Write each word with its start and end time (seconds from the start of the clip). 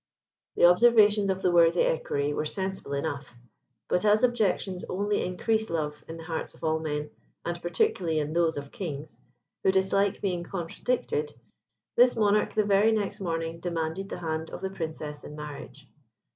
The 0.55 0.65
observations 0.65 1.29
of 1.29 1.43
the 1.43 1.51
worthy 1.51 1.81
Equerry 1.83 2.33
were 2.33 2.43
sensible 2.47 2.93
enough, 2.93 3.35
but 3.87 4.03
as 4.03 4.23
objections 4.23 4.83
only 4.89 5.23
increase 5.23 5.69
love 5.69 6.03
in 6.07 6.17
the 6.17 6.23
hearts 6.23 6.55
of 6.55 6.63
all 6.63 6.79
men, 6.79 7.11
and 7.45 7.61
particularly 7.61 8.17
in 8.17 8.33
those 8.33 8.57
of 8.57 8.71
kings, 8.71 9.19
who 9.63 9.71
dislike 9.71 10.19
being 10.19 10.43
contradicted, 10.43 11.35
this 11.97 12.15
monarch 12.15 12.55
the 12.55 12.63
very 12.65 12.91
next 12.91 13.19
morning 13.19 13.59
demanded 13.59 14.09
the 14.09 14.17
hand 14.17 14.49
of 14.49 14.61
the 14.61 14.71
Princess 14.71 15.23
in 15.23 15.35
marriage. 15.35 15.87